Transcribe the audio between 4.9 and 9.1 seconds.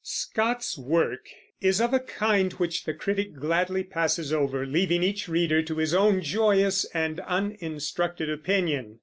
each reader to his own joyous and uninstructed opinion.